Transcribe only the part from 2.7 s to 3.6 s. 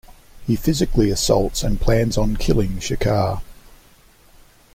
Shekar.